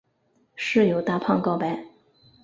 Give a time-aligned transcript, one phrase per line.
[0.55, 1.85] 室友大胖告白。